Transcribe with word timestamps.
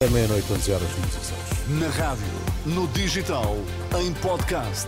É 0.00 0.08
meia-noite, 0.10 0.46
11 0.52 0.72
horas, 0.72 0.88
notícias. 0.96 1.32
Na 1.70 1.88
rádio, 1.88 2.24
no 2.66 2.86
digital, 2.86 3.56
em 4.00 4.14
podcast. 4.22 4.86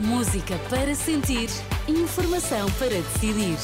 Música 0.00 0.58
para 0.68 0.92
sentir, 0.96 1.48
informação 1.86 2.68
para 2.72 2.88
decidir. 2.88 3.56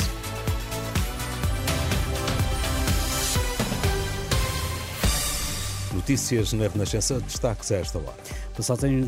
Notícias 5.92 6.52
na 6.52 6.68
Renascença, 6.68 7.18
destaques 7.18 7.72
a 7.72 7.78
esta 7.78 7.98
hora. 7.98 8.14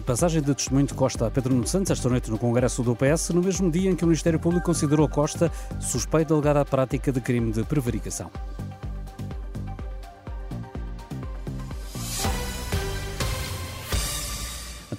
Passagem 0.04 0.42
de 0.42 0.52
testemunho 0.52 0.88
de 0.88 0.94
Costa 0.94 1.28
a 1.28 1.30
Pedro 1.30 1.54
Nuno 1.54 1.68
Santos 1.68 1.92
esta 1.92 2.08
noite 2.08 2.32
no 2.32 2.38
Congresso 2.38 2.82
do 2.82 2.96
PS, 2.96 3.30
no 3.30 3.42
mesmo 3.42 3.70
dia 3.70 3.88
em 3.88 3.94
que 3.94 4.02
o 4.02 4.08
Ministério 4.08 4.40
Público 4.40 4.66
considerou 4.66 5.08
Costa 5.08 5.52
suspeito 5.78 6.28
de 6.28 6.32
alegar 6.34 6.56
a 6.56 6.64
prática 6.64 7.12
de 7.12 7.20
crime 7.20 7.52
de 7.52 7.62
prevaricação. 7.62 8.28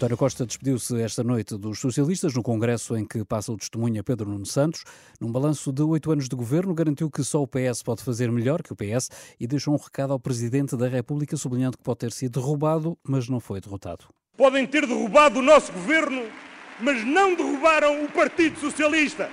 António 0.01 0.17
Costa 0.17 0.47
despediu-se 0.47 0.99
esta 0.99 1.23
noite 1.23 1.55
dos 1.55 1.77
socialistas 1.77 2.33
no 2.33 2.41
congresso 2.41 2.97
em 2.97 3.05
que 3.05 3.23
passa 3.23 3.51
o 3.51 3.55
testemunho 3.55 4.01
a 4.01 4.03
Pedro 4.03 4.27
Nuno 4.27 4.47
Santos. 4.47 4.83
Num 5.19 5.31
balanço 5.31 5.71
de 5.71 5.83
oito 5.83 6.11
anos 6.11 6.27
de 6.27 6.35
governo, 6.35 6.73
garantiu 6.73 7.07
que 7.07 7.23
só 7.23 7.43
o 7.43 7.47
PS 7.47 7.83
pode 7.83 8.03
fazer 8.03 8.31
melhor 8.31 8.63
que 8.63 8.73
o 8.73 8.75
PS 8.75 9.11
e 9.39 9.45
deixou 9.45 9.75
um 9.75 9.77
recado 9.77 10.11
ao 10.11 10.19
Presidente 10.19 10.75
da 10.75 10.87
República, 10.87 11.37
sublinhando 11.37 11.77
que 11.77 11.83
pode 11.83 11.99
ter 11.99 12.11
sido 12.11 12.39
derrubado, 12.39 12.97
mas 13.07 13.29
não 13.29 13.39
foi 13.39 13.61
derrotado. 13.61 14.05
Podem 14.35 14.65
ter 14.65 14.87
derrubado 14.87 15.37
o 15.37 15.43
nosso 15.43 15.71
governo, 15.71 16.23
mas 16.79 17.05
não 17.05 17.35
derrubaram 17.35 18.03
o 18.03 18.11
Partido 18.11 18.59
Socialista. 18.59 19.29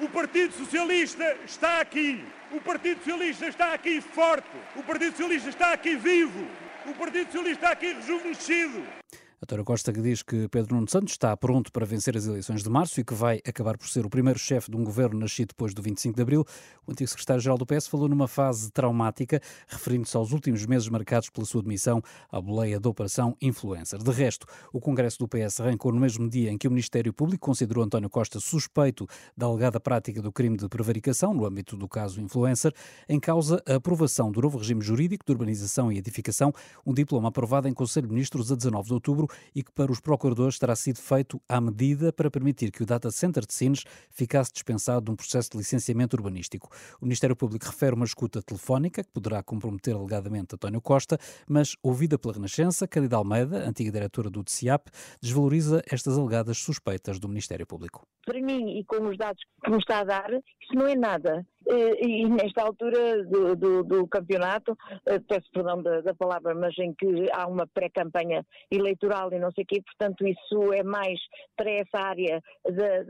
O 0.00 0.08
Partido 0.08 0.54
Socialista 0.54 1.24
está 1.44 1.80
aqui. 1.80 2.22
O 2.52 2.60
Partido 2.60 2.98
Socialista 2.98 3.48
está 3.48 3.74
aqui 3.74 4.00
forte. 4.00 4.46
O 4.76 4.82
Partido 4.84 5.10
Socialista 5.16 5.48
está 5.48 5.72
aqui 5.72 5.96
vivo. 5.96 6.46
O 6.86 6.94
Partido 6.94 7.32
Socialista 7.32 7.64
está 7.64 7.72
aqui 7.72 7.92
rejuvenescido. 7.94 8.97
António 9.40 9.64
Costa 9.64 9.92
que 9.92 10.02
diz 10.02 10.20
que 10.20 10.48
Pedro 10.48 10.74
Nuno 10.74 10.90
Santos 10.90 11.12
está 11.12 11.36
pronto 11.36 11.70
para 11.70 11.86
vencer 11.86 12.16
as 12.16 12.26
eleições 12.26 12.60
de 12.60 12.68
março 12.68 13.00
e 13.00 13.04
que 13.04 13.14
vai 13.14 13.40
acabar 13.46 13.78
por 13.78 13.88
ser 13.88 14.04
o 14.04 14.10
primeiro 14.10 14.36
chefe 14.36 14.68
de 14.68 14.76
um 14.76 14.82
governo 14.82 15.20
nascido 15.20 15.50
depois 15.50 15.72
do 15.72 15.80
25 15.80 16.16
de 16.16 16.22
abril. 16.22 16.44
O 16.84 16.90
antigo 16.90 17.08
secretário-geral 17.08 17.56
do 17.56 17.64
PS 17.64 17.86
falou 17.86 18.08
numa 18.08 18.26
fase 18.26 18.68
traumática, 18.72 19.40
referindo-se 19.68 20.16
aos 20.16 20.32
últimos 20.32 20.66
meses 20.66 20.88
marcados 20.88 21.30
pela 21.30 21.46
sua 21.46 21.62
demissão 21.62 22.02
à 22.32 22.40
boleia 22.40 22.80
da 22.80 22.88
Operação 22.88 23.36
Influencer. 23.40 24.02
De 24.02 24.10
resto, 24.10 24.44
o 24.72 24.80
Congresso 24.80 25.20
do 25.20 25.28
PS 25.28 25.60
arrancou 25.60 25.92
no 25.92 26.00
mesmo 26.00 26.28
dia 26.28 26.50
em 26.50 26.58
que 26.58 26.66
o 26.66 26.70
Ministério 26.70 27.12
Público 27.12 27.46
considerou 27.46 27.84
António 27.84 28.10
Costa 28.10 28.40
suspeito 28.40 29.06
da 29.36 29.46
alegada 29.46 29.78
prática 29.78 30.20
do 30.20 30.32
crime 30.32 30.56
de 30.56 30.68
prevaricação 30.68 31.32
no 31.32 31.46
âmbito 31.46 31.76
do 31.76 31.86
caso 31.88 32.20
Influencer, 32.20 32.72
em 33.08 33.20
causa 33.20 33.62
a 33.64 33.76
aprovação 33.76 34.32
do 34.32 34.42
novo 34.42 34.58
regime 34.58 34.82
jurídico 34.82 35.24
de 35.24 35.30
urbanização 35.30 35.92
e 35.92 35.98
edificação, 35.98 36.52
um 36.84 36.92
diploma 36.92 37.28
aprovado 37.28 37.68
em 37.68 37.72
Conselho 37.72 38.08
de 38.08 38.14
Ministros 38.14 38.50
a 38.50 38.56
19 38.56 38.88
de 38.88 38.94
outubro 38.94 39.27
e 39.54 39.62
que 39.62 39.72
para 39.72 39.90
os 39.90 40.00
procuradores 40.00 40.58
terá 40.58 40.74
sido 40.76 40.98
feito 40.98 41.40
à 41.48 41.60
medida 41.60 42.12
para 42.12 42.30
permitir 42.30 42.70
que 42.70 42.82
o 42.82 42.86
Data 42.86 43.10
Center 43.10 43.44
de 43.46 43.52
Sines 43.52 43.84
ficasse 44.10 44.52
dispensado 44.52 45.06
de 45.06 45.10
um 45.10 45.16
processo 45.16 45.50
de 45.50 45.58
licenciamento 45.58 46.16
urbanístico. 46.16 46.68
O 47.00 47.04
Ministério 47.04 47.36
Público 47.36 47.66
refere 47.66 47.94
uma 47.94 48.04
escuta 48.04 48.42
telefónica 48.42 49.02
que 49.02 49.10
poderá 49.10 49.42
comprometer 49.42 49.94
alegadamente 49.94 50.54
António 50.54 50.80
Costa, 50.80 51.18
mas 51.48 51.76
ouvida 51.82 52.18
pela 52.18 52.34
Renascença, 52.34 52.86
Cândida 52.86 53.16
Almeida, 53.16 53.68
antiga 53.68 53.90
diretora 53.90 54.30
do 54.30 54.42
DCIAP, 54.42 54.88
desvaloriza 55.20 55.82
estas 55.90 56.18
alegadas 56.18 56.58
suspeitas 56.58 57.18
do 57.18 57.28
Ministério 57.28 57.66
Público. 57.66 58.06
Para 58.24 58.40
mim, 58.40 58.78
e 58.78 58.84
com 58.84 59.08
os 59.08 59.16
dados 59.16 59.42
que 59.64 59.70
me 59.70 59.78
está 59.78 60.00
a 60.00 60.04
dar, 60.04 60.30
isso 60.32 60.74
não 60.74 60.86
é 60.86 60.94
nada. 60.94 61.46
Eh, 61.70 62.06
e 62.06 62.28
nesta 62.28 62.62
altura 62.62 63.24
do, 63.24 63.54
do, 63.54 63.84
do 63.84 64.08
campeonato, 64.08 64.76
eh, 65.04 65.18
peço 65.18 65.50
perdão 65.52 65.82
da, 65.82 66.00
da, 66.00 66.14
palavra, 66.14 66.54
mas 66.54 66.76
em 66.78 66.94
que 66.94 67.26
há 67.30 67.46
uma 67.46 67.66
pré-campanha 67.66 68.42
eleitoral 68.70 69.30
e 69.32 69.38
não 69.38 69.50
sei 69.52 69.64
o 69.64 69.66
quê, 69.66 69.82
portanto 69.82 70.26
isso 70.26 70.72
é 70.72 70.82
mais 70.82 71.20
para 71.54 71.70
essa 71.70 71.98
área 71.98 72.42
das, 72.64 73.06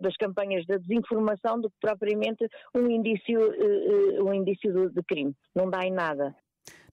das, 0.00 0.16
campanhas 0.16 0.64
da 0.66 0.78
desinformação 0.78 1.60
do 1.60 1.68
que 1.68 1.76
propriamente 1.80 2.48
um 2.74 2.90
indício, 2.90 3.38
eh, 3.52 4.22
um 4.22 4.32
indício 4.32 4.88
de 4.88 5.02
crime. 5.02 5.34
Não 5.54 5.68
dá 5.68 5.84
em 5.84 5.92
nada. 5.92 6.34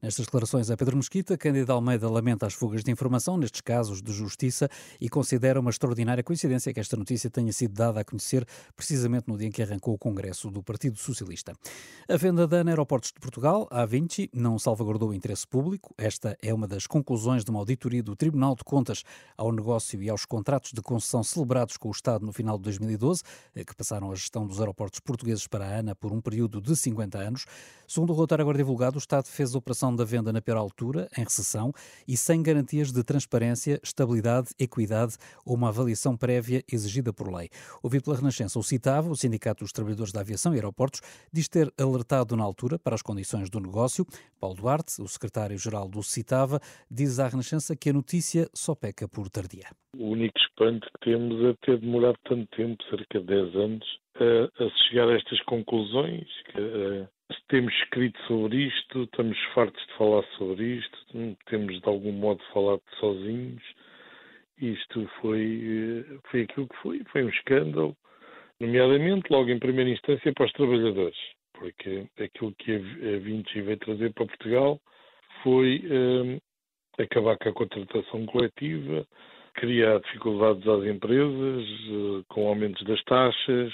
Nestas 0.02 0.28
declarações 0.28 0.72
a 0.72 0.78
Pedro 0.78 0.96
Mesquita, 0.96 1.38
Cândido 1.38 1.74
Almeida 1.74 2.10
lamenta 2.10 2.48
as 2.48 2.54
fugas 2.54 2.86
de 2.86 2.90
informação 2.90 3.36
nestes 3.36 3.60
casos 3.60 4.02
de 4.02 4.14
justiça 4.14 4.70
e 4.98 5.10
considera 5.10 5.60
uma 5.60 5.70
extraordinária 5.70 6.24
coincidência 6.24 6.74
que 6.74 6.80
esta 6.80 6.96
notícia 6.96 7.30
tenha 7.30 7.52
sido 7.52 7.74
dada 7.74 8.00
a 8.00 8.06
conhecer 8.06 8.48
precisamente 8.78 9.28
no 9.28 9.38
dia 9.38 9.50
em 9.50 9.52
que 9.52 9.62
arrancou 9.62 9.94
o 9.94 9.98
Congresso 9.98 10.50
do 10.50 10.64
Partido 10.64 10.98
Socialista. 10.98 11.52
A 12.08 12.16
venda 12.16 12.48
da 12.48 12.60
ANA 12.62 12.72
Aeroportos 12.72 13.12
de 13.12 13.20
Portugal, 13.20 13.68
a 13.70 13.86
Vinci, 13.86 14.30
não 14.34 14.58
salvaguardou 14.58 15.10
o 15.10 15.14
interesse 15.14 15.46
público. 15.46 15.94
Esta 15.98 16.38
é 16.42 16.54
uma 16.54 16.66
das 16.66 16.88
conclusões 16.88 17.44
de 17.44 17.52
uma 17.52 17.60
auditoria 17.60 18.02
do 18.02 18.16
Tribunal 18.16 18.56
de 18.56 18.64
Contas 18.64 19.04
ao 19.36 19.52
negócio 19.52 20.02
e 20.02 20.10
aos 20.10 20.24
contratos 20.24 20.72
de 20.72 20.81
concessão 20.81 21.26
celebrados 21.26 21.76
com 21.76 21.90
o 21.90 21.92
Estado 21.92 22.26
no 22.26 22.31
final 22.31 22.58
de 22.58 22.64
2012, 22.64 23.22
eh, 23.54 23.66
que 23.66 23.76
passaram 23.76 24.10
a 24.14 24.16
gestão 24.16 24.48
dos 24.48 24.62
aeroportos 24.62 25.02
portugueses 25.02 25.46
para 25.46 25.66
a 25.66 25.80
ANA 25.80 25.94
por 25.94 26.14
um 26.14 26.22
período 26.22 26.62
de 26.62 26.74
50 26.74 27.18
anos. 27.18 27.46
Segundo 27.86 28.12
o 28.12 28.16
relatório 28.16 28.44
agora 28.44 28.58
divulgado, 28.58 28.96
o 28.96 29.00
Estado 29.00 29.26
fez 29.26 29.54
a 29.54 29.58
operação 29.58 29.89
da 29.96 30.04
venda 30.04 30.32
na 30.32 30.42
pior 30.42 30.58
altura, 30.58 31.08
em 31.18 31.22
recessão 31.22 31.72
e 32.08 32.16
sem 32.16 32.42
garantias 32.42 32.92
de 32.92 33.04
transparência, 33.04 33.80
estabilidade, 33.84 34.50
equidade 34.60 35.18
ou 35.46 35.56
uma 35.56 35.70
avaliação 35.70 36.16
prévia 36.16 36.64
exigida 36.72 37.12
por 37.14 37.34
lei. 37.34 37.50
Ouvido 37.84 38.04
pela 38.04 38.18
Renascença, 38.18 38.60
o 38.60 38.64
citava, 38.64 39.10
o 39.10 39.16
Sindicato 39.16 39.64
dos 39.64 39.72
Trabalhadores 39.72 40.12
da 40.12 40.22
Aviação 40.22 40.54
e 40.54 40.58
Aeroportos, 40.58 41.02
diz 41.32 41.48
ter 41.48 41.72
alertado 41.80 42.36
na 42.36 42.44
altura 42.44 42.78
para 42.78 42.96
as 42.96 43.02
condições 43.02 43.50
do 43.50 43.60
negócio. 43.60 44.06
Paulo 44.40 44.56
Duarte, 44.56 45.02
o 45.02 45.08
secretário-geral 45.08 45.88
do 45.88 46.02
Citava, 46.04 46.60
diz 46.90 47.20
à 47.20 47.28
Renascença 47.28 47.76
que 47.76 47.90
a 47.90 47.94
notícia 47.94 48.48
só 48.54 48.76
peca 48.76 49.08
por 49.08 49.30
tardia. 49.30 49.68
O 49.98 50.10
único 50.10 50.38
espanto 50.40 50.88
que 50.94 51.12
temos 51.12 51.44
é 51.46 51.56
ter 51.66 51.80
demorado 51.80 52.18
tanto 52.26 52.48
tempo, 52.56 52.84
cerca 52.90 53.20
de 53.20 53.26
10 53.26 53.56
anos, 53.56 54.00
a, 54.16 54.64
a 54.64 54.70
chegar 54.88 55.10
a 55.10 55.16
estas 55.16 55.42
conclusões. 55.44 56.28
Que, 56.52 56.60
a, 56.60 57.19
temos 57.50 57.74
escrito 57.82 58.20
sobre 58.28 58.68
isto, 58.68 59.04
estamos 59.04 59.38
fartos 59.56 59.86
de 59.88 59.94
falar 59.94 60.24
sobre 60.38 60.64
isto, 60.78 60.98
temos 61.48 61.82
de 61.82 61.90
algum 61.90 62.12
modo 62.12 62.42
falado 62.54 62.82
sozinhos. 63.00 63.64
Isto 64.62 65.10
foi, 65.20 66.06
eh, 66.12 66.18
foi 66.30 66.42
aquilo 66.44 66.68
que 66.68 66.76
foi, 66.78 67.02
foi 67.12 67.24
um 67.24 67.30
escândalo, 67.30 67.98
nomeadamente 68.60 69.32
logo 69.32 69.50
em 69.50 69.58
primeira 69.58 69.90
instância 69.90 70.32
para 70.34 70.46
os 70.46 70.52
trabalhadores, 70.52 71.18
porque 71.54 72.06
aquilo 72.20 72.54
que 72.56 72.76
a 72.76 73.18
Vinci 73.20 73.62
veio 73.62 73.78
trazer 73.78 74.14
para 74.14 74.28
Portugal 74.28 74.80
foi 75.44 75.81
eh, 75.90 77.04
acabar 77.04 77.38
com 77.38 77.50
a 77.50 77.54
contratação 77.54 78.26
coletiva, 78.28 79.08
criar 79.56 80.00
dificuldades 80.02 80.68
às 80.68 80.84
empresas, 80.86 81.66
eh, 81.66 82.24
com 82.28 82.48
aumentos 82.48 82.84
das 82.86 83.02
taxas, 83.06 83.74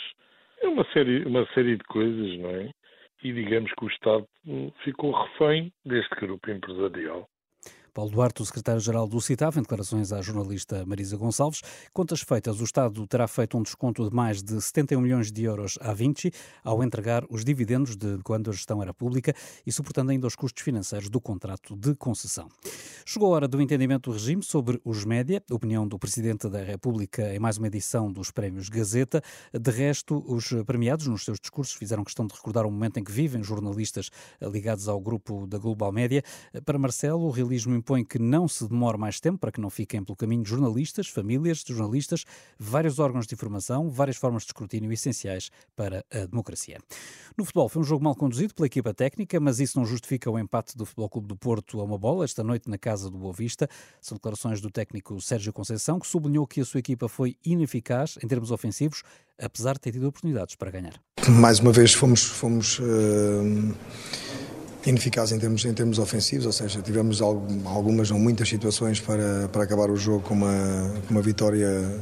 é 0.61 0.67
uma 0.67 0.85
série, 0.93 1.25
uma 1.25 1.45
série 1.53 1.75
de 1.75 1.83
coisas, 1.85 2.39
não 2.39 2.49
é? 2.51 2.69
E 3.25 3.33
digamos 3.33 3.73
que 3.73 3.85
o 3.85 3.87
Estado 3.87 4.27
ficou 4.83 5.11
refém 5.11 5.73
deste 5.83 6.13
grupo 6.15 6.51
empresarial. 6.51 7.27
Paulo 7.95 8.11
Duarte, 8.11 8.41
o 8.41 8.45
secretário-geral 8.45 9.07
do 9.07 9.21
CITAV, 9.21 9.57
em 9.57 9.61
declarações 9.61 10.11
à 10.11 10.21
jornalista 10.21 10.85
Marisa 10.85 11.15
Gonçalves. 11.15 11.61
Contas 11.93 12.19
feitas, 12.19 12.59
o 12.59 12.65
Estado 12.65 13.07
terá 13.07 13.25
feito 13.25 13.57
um 13.57 13.63
desconto 13.63 14.09
de 14.09 14.13
mais 14.13 14.43
de 14.43 14.61
71 14.61 14.99
milhões 14.99 15.31
de 15.31 15.45
euros 15.45 15.77
à 15.79 15.93
Vinci 15.93 16.29
ao 16.61 16.83
entregar 16.83 17.23
os 17.29 17.45
dividendos 17.45 17.95
de 17.95 18.17
quando 18.21 18.49
a 18.49 18.53
gestão 18.53 18.81
era 18.81 18.93
pública 18.93 19.33
e 19.65 19.71
suportando 19.71 20.11
ainda 20.11 20.27
os 20.27 20.35
custos 20.35 20.61
financeiros 20.61 21.09
do 21.09 21.21
contrato 21.21 21.73
de 21.73 21.95
concessão. 21.95 22.49
Chegou 23.05 23.31
a 23.31 23.35
hora 23.37 23.47
do 23.47 23.61
entendimento 23.61 24.09
do 24.09 24.13
regime 24.13 24.43
sobre 24.43 24.77
os 24.83 25.05
média, 25.05 25.41
opinião 25.49 25.87
do 25.87 25.97
Presidente 25.97 26.49
da 26.49 26.61
República 26.61 27.33
em 27.33 27.39
mais 27.39 27.57
uma 27.57 27.67
edição 27.67 28.11
dos 28.11 28.29
Prémios 28.29 28.67
Gazeta. 28.67 29.21
De 29.53 29.71
resto, 29.71 30.21
os 30.27 30.51
premiados, 30.65 31.07
nos 31.07 31.23
seus 31.23 31.39
discursos, 31.39 31.73
fizeram 31.73 32.03
questão 32.03 32.27
de 32.27 32.35
recordar 32.35 32.65
o 32.65 32.71
momento 32.71 32.99
em 32.99 33.05
que 33.05 33.11
vivem 33.11 33.41
jornalistas 33.41 34.09
ligados 34.41 34.89
ao 34.89 34.99
grupo 34.99 35.47
da 35.47 35.57
Global 35.57 35.93
Média. 35.93 36.21
Para 36.65 36.77
Marcelo, 36.77 37.25
o 37.25 37.31
realismo 37.31 37.84
impõe 37.85 38.03
que 38.03 38.17
não 38.17 38.47
se 38.47 38.67
demore 38.67 38.97
mais 38.97 39.19
tempo 39.19 39.37
para 39.37 39.51
que 39.51 39.61
não 39.61 39.69
fiquem 39.69 40.03
pelo 40.03 40.15
caminho 40.15 40.43
jornalistas, 40.43 41.07
famílias 41.07 41.59
de 41.59 41.71
jornalistas, 41.71 42.25
vários 42.57 42.97
órgãos 42.97 43.27
de 43.27 43.35
informação, 43.35 43.87
várias 43.89 44.17
formas 44.17 44.41
de 44.41 44.47
escrutínio 44.47 44.91
essenciais 44.91 45.51
para 45.75 46.03
a 46.11 46.25
democracia. 46.25 46.79
No 47.37 47.45
futebol 47.45 47.69
foi 47.69 47.83
um 47.83 47.85
jogo 47.85 48.03
mal 48.03 48.15
conduzido 48.15 48.55
pela 48.55 48.65
equipa 48.65 48.91
técnica, 48.91 49.39
mas 49.39 49.59
isso 49.59 49.77
não 49.77 49.85
justifica 49.85 50.31
o 50.31 50.39
empate 50.39 50.75
do 50.75 50.83
Futebol 50.83 51.09
Clube 51.09 51.27
do 51.27 51.35
Porto 51.35 51.79
a 51.79 51.83
uma 51.83 51.97
bola 51.97 52.25
esta 52.25 52.43
noite 52.43 52.67
na 52.67 52.77
casa 52.77 53.11
do 53.11 53.19
Boa 53.19 53.33
Vista. 53.33 53.69
São 54.01 54.15
declarações 54.15 54.59
do 54.59 54.71
técnico 54.71 55.21
Sérgio 55.21 55.53
Conceição, 55.53 55.99
que 55.99 56.07
sublinhou 56.07 56.47
que 56.47 56.61
a 56.61 56.65
sua 56.65 56.79
equipa 56.79 57.07
foi 57.07 57.37
ineficaz 57.45 58.17
em 58.23 58.27
termos 58.27 58.49
ofensivos, 58.49 59.03
apesar 59.39 59.73
de 59.73 59.81
ter 59.81 59.91
tido 59.91 60.07
oportunidades 60.07 60.55
para 60.55 60.71
ganhar. 60.71 60.99
Mais 61.29 61.59
uma 61.59 61.71
vez 61.71 61.93
fomos, 61.93 62.23
fomos 62.23 62.79
uh 62.79 63.75
ineficaz 64.85 65.31
em 65.31 65.39
termos, 65.39 65.65
em 65.65 65.73
termos 65.73 65.99
ofensivos, 65.99 66.45
ou 66.45 66.51
seja, 66.51 66.81
tivemos 66.81 67.21
algumas 67.21 68.11
ou 68.11 68.19
muitas 68.19 68.47
situações 68.47 68.99
para, 68.99 69.49
para 69.51 69.63
acabar 69.63 69.89
o 69.89 69.95
jogo 69.95 70.21
com 70.21 70.35
uma, 70.35 70.93
uma 71.09 71.21
vitória 71.21 71.99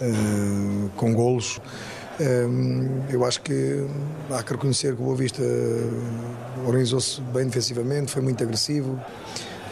uh, 0.00 0.90
com 0.96 1.14
golos. 1.14 1.60
Eu 3.10 3.24
acho 3.24 3.42
que 3.42 3.84
há 4.30 4.42
que 4.44 4.52
reconhecer 4.52 4.94
que 4.94 5.00
o 5.00 5.06
Boa 5.06 5.16
Vista 5.16 5.42
organizou-se 6.64 7.20
bem 7.20 7.46
defensivamente, 7.46 8.12
foi 8.12 8.22
muito 8.22 8.44
agressivo. 8.44 9.00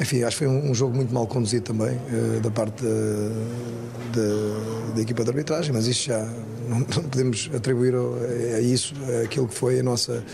Enfim, 0.01 0.25
acho 0.25 0.39
que 0.39 0.45
foi 0.45 0.49
um, 0.49 0.75
jogo 0.75 0.97
muito 0.97 1.15
mal 1.15 1.29
conduzido 1.29 1.67
também 1.67 1.97
da 2.43 2.51
parte 2.51 2.83
da, 2.83 4.95
da, 4.95 5.01
equipa 5.01 5.23
de 5.23 5.31
arbitragem, 5.31 5.73
mas 5.73 5.87
isso 5.87 6.07
já 6.07 6.19
não, 6.67 6.81
não 6.81 6.87
podemos 6.87 7.49
atribuir 7.55 7.95
a, 7.95 8.57
a 8.57 8.61
isso 8.61 8.95
aquilo 9.23 9.47
que 9.47 9.55
foi 9.55 9.79
a 9.79 9.83
nossa, 9.83 10.25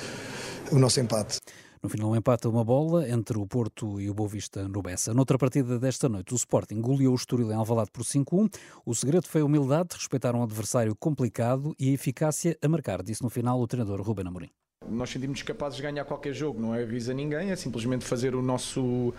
o 0.71 0.79
nosso 0.79 1.01
empate. 1.01 1.39
No 1.87 1.91
final, 1.91 2.11
um 2.11 2.17
empate 2.17 2.49
a 2.49 2.51
uma 2.51 2.65
bola 2.65 3.09
entre 3.09 3.39
o 3.39 3.47
Porto 3.47 4.01
e 4.01 4.11
o 4.11 4.15
Boavista 4.15 4.67
no 4.67 4.83
Bessa. 4.83 5.15
Noutra 5.15 5.39
partida 5.39 5.79
desta 5.79 6.09
noite, 6.09 6.35
o 6.35 6.37
Sporting 6.37 6.81
goleou 6.81 7.13
o 7.13 7.15
Estoril 7.15 7.53
em 7.53 7.55
Alvalade 7.55 7.93
por 7.93 8.03
5-1. 8.03 8.53
O 8.85 8.93
segredo 8.93 9.29
foi 9.29 9.41
a 9.41 9.45
humildade, 9.45 9.95
respeitar 9.95 10.35
um 10.35 10.43
adversário 10.43 10.97
complicado 10.97 11.77
e 11.79 11.91
a 11.91 11.93
eficácia 11.93 12.59
a 12.61 12.69
marcar, 12.69 13.05
disse 13.05 13.23
no 13.23 13.31
final 13.31 13.61
o 13.61 13.69
treinador 13.69 14.03
Ruben 14.03 14.27
Amorim. 14.27 14.51
Nós 14.91 15.11
sentimos 15.11 15.43
capazes 15.43 15.77
de 15.77 15.83
ganhar 15.83 16.05
qualquer 16.05 16.33
jogo, 16.33 16.61
não 16.61 16.75
é 16.75 16.83
avisa 16.83 17.13
ninguém, 17.13 17.51
é 17.51 17.57
simplesmente 17.57 18.05
fazer 18.05 18.35
o 18.35 18.43
nosso 18.43 19.13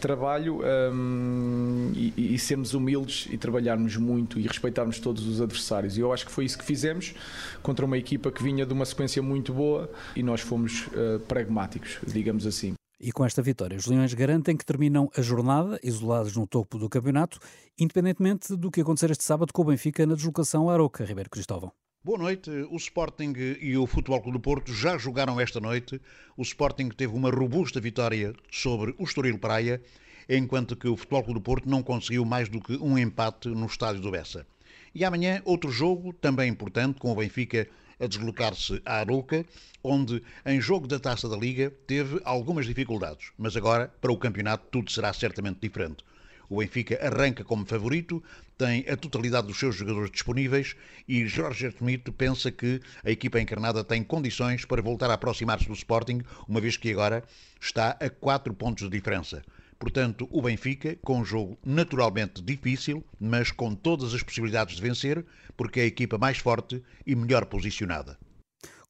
trabalho 0.00 0.60
um, 0.92 1.92
e, 1.94 2.34
e, 2.34 2.38
sermos 2.38 2.74
humildes 2.74 3.26
e 3.30 3.38
trabalharmos 3.38 3.96
muito 3.96 4.38
e 4.38 4.42
respeitarmos 4.42 4.98
todos 4.98 5.26
os 5.26 5.40
adversários. 5.40 5.96
E 5.96 6.00
eu 6.00 6.12
acho 6.12 6.26
que 6.26 6.32
foi 6.32 6.44
isso 6.44 6.58
que 6.58 6.64
fizemos 6.64 7.14
contra 7.62 7.86
uma 7.86 7.96
equipa 7.96 8.30
que 8.30 8.42
vinha 8.42 8.66
de 8.66 8.72
uma 8.72 8.84
sequência 8.84 9.22
muito 9.22 9.52
boa 9.52 9.90
e 10.14 10.22
nós 10.22 10.40
fomos 10.40 10.86
uh, 10.88 11.20
pragmáticos, 11.20 11.98
digamos 12.06 12.46
assim. 12.46 12.74
E 13.00 13.12
com 13.12 13.24
esta 13.24 13.42
vitória, 13.42 13.76
os 13.76 13.86
Leões 13.86 14.14
garantem 14.14 14.56
que 14.56 14.64
terminam 14.64 15.10
a 15.16 15.20
jornada 15.20 15.78
isolados 15.82 16.36
no 16.36 16.46
topo 16.46 16.78
do 16.78 16.88
campeonato, 16.88 17.38
independentemente 17.78 18.56
do 18.56 18.70
que 18.70 18.80
acontecer 18.80 19.10
este 19.10 19.24
sábado 19.24 19.52
com 19.52 19.62
o 19.62 19.66
Benfica 19.66 20.06
na 20.06 20.14
deslocação 20.14 20.70
a 20.70 20.74
Aroca, 20.74 21.04
Ribeiro 21.04 21.28
Cristóvão. 21.28 21.72
Boa 22.04 22.18
noite. 22.18 22.50
O 22.70 22.76
Sporting 22.76 23.32
e 23.62 23.78
o 23.78 23.86
Futebol 23.86 24.20
Clube 24.20 24.36
do 24.36 24.42
Porto 24.42 24.74
já 24.74 24.98
jogaram 24.98 25.40
esta 25.40 25.58
noite. 25.58 25.98
O 26.36 26.42
Sporting 26.42 26.90
teve 26.90 27.14
uma 27.14 27.30
robusta 27.30 27.80
vitória 27.80 28.34
sobre 28.52 28.94
o 28.98 29.04
Estoril 29.04 29.38
Praia, 29.38 29.80
enquanto 30.28 30.76
que 30.76 30.86
o 30.86 30.98
Futebol 30.98 31.24
Clube 31.24 31.40
do 31.40 31.42
Porto 31.42 31.66
não 31.66 31.82
conseguiu 31.82 32.22
mais 32.26 32.46
do 32.46 32.60
que 32.60 32.76
um 32.76 32.98
empate 32.98 33.48
no 33.48 33.64
estádio 33.64 34.02
do 34.02 34.10
Bessa. 34.10 34.46
E 34.94 35.02
amanhã 35.02 35.40
outro 35.46 35.70
jogo, 35.70 36.12
também 36.12 36.50
importante, 36.50 37.00
com 37.00 37.10
o 37.10 37.14
Benfica 37.14 37.66
a 37.98 38.06
deslocar-se 38.06 38.82
à 38.84 38.98
Arouca, 38.98 39.46
onde 39.82 40.22
em 40.44 40.60
jogo 40.60 40.86
da 40.86 41.00
Taça 41.00 41.26
da 41.26 41.38
Liga 41.38 41.72
teve 41.86 42.20
algumas 42.22 42.66
dificuldades, 42.66 43.32
mas 43.38 43.56
agora 43.56 43.88
para 44.02 44.12
o 44.12 44.18
campeonato 44.18 44.66
tudo 44.70 44.92
será 44.92 45.10
certamente 45.14 45.58
diferente. 45.58 46.04
O 46.48 46.58
Benfica 46.58 46.98
arranca 47.04 47.42
como 47.44 47.64
favorito, 47.64 48.22
tem 48.56 48.84
a 48.88 48.96
totalidade 48.96 49.46
dos 49.46 49.58
seus 49.58 49.74
jogadores 49.74 50.10
disponíveis 50.10 50.76
e 51.08 51.26
Jorge 51.26 51.70
Schmidt 51.70 52.10
pensa 52.12 52.50
que 52.50 52.80
a 53.04 53.10
equipa 53.10 53.40
encarnada 53.40 53.82
tem 53.82 54.02
condições 54.02 54.64
para 54.64 54.82
voltar 54.82 55.10
a 55.10 55.14
aproximar-se 55.14 55.66
do 55.66 55.74
Sporting, 55.74 56.22
uma 56.48 56.60
vez 56.60 56.76
que 56.76 56.90
agora 56.90 57.24
está 57.60 57.96
a 58.00 58.08
4 58.08 58.54
pontos 58.54 58.84
de 58.84 58.96
diferença. 58.96 59.42
Portanto, 59.78 60.28
o 60.30 60.40
Benfica, 60.40 60.96
com 61.02 61.18
um 61.18 61.24
jogo 61.24 61.58
naturalmente 61.64 62.40
difícil, 62.40 63.04
mas 63.20 63.50
com 63.50 63.74
todas 63.74 64.14
as 64.14 64.22
possibilidades 64.22 64.76
de 64.76 64.82
vencer, 64.82 65.24
porque 65.56 65.80
é 65.80 65.82
a 65.82 65.86
equipa 65.86 66.16
mais 66.16 66.38
forte 66.38 66.82
e 67.04 67.14
melhor 67.14 67.44
posicionada. 67.46 68.16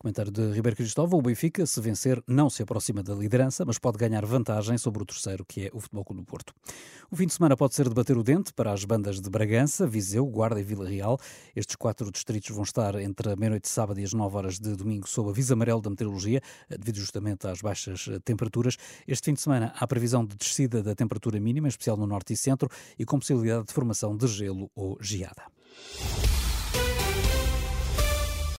Comentário 0.04 0.30
de 0.30 0.52
Ribeiro 0.52 0.76
Cristóvão. 0.76 1.18
O 1.18 1.22
Benfica, 1.22 1.64
se 1.64 1.80
vencer, 1.80 2.22
não 2.28 2.50
se 2.50 2.62
aproxima 2.62 3.02
da 3.02 3.14
liderança, 3.14 3.64
mas 3.64 3.78
pode 3.78 3.96
ganhar 3.96 4.22
vantagem 4.26 4.76
sobre 4.76 5.02
o 5.02 5.06
terceiro, 5.06 5.46
que 5.46 5.68
é 5.68 5.70
o 5.72 5.80
Futebol 5.80 6.04
Clube 6.04 6.20
do 6.20 6.26
Porto. 6.26 6.52
O 7.10 7.16
fim 7.16 7.26
de 7.26 7.32
semana 7.32 7.56
pode 7.56 7.74
ser 7.74 7.88
debater 7.88 8.14
o 8.18 8.22
dente 8.22 8.52
para 8.52 8.70
as 8.70 8.84
bandas 8.84 9.18
de 9.18 9.30
Bragança, 9.30 9.86
Viseu, 9.86 10.26
Guarda 10.26 10.60
e 10.60 10.62
Vila 10.62 10.86
Real. 10.86 11.18
Estes 11.56 11.74
quatro 11.74 12.12
distritos 12.12 12.50
vão 12.50 12.64
estar 12.64 12.96
entre 12.96 13.32
a 13.32 13.36
meia-noite 13.36 13.62
de 13.62 13.70
sábado 13.70 13.98
e 13.98 14.04
as 14.04 14.12
9 14.12 14.36
horas 14.36 14.58
de 14.58 14.76
domingo 14.76 15.08
sob 15.08 15.30
aviso 15.30 15.54
amarelo 15.54 15.80
da 15.80 15.88
meteorologia, 15.88 16.42
devido 16.68 16.96
justamente 16.96 17.46
às 17.46 17.62
baixas 17.62 18.06
temperaturas. 18.26 18.76
Este 19.08 19.24
fim 19.24 19.32
de 19.32 19.40
semana 19.40 19.72
há 19.74 19.86
previsão 19.86 20.22
de 20.22 20.36
descida 20.36 20.82
da 20.82 20.94
temperatura 20.94 21.40
mínima, 21.40 21.66
em 21.66 21.70
especial 21.70 21.96
no 21.96 22.06
norte 22.06 22.34
e 22.34 22.36
centro, 22.36 22.68
e 22.98 23.06
com 23.06 23.18
possibilidade 23.18 23.68
de 23.68 23.72
formação 23.72 24.14
de 24.14 24.26
gelo 24.26 24.70
ou 24.76 24.98
geada. 25.00 25.44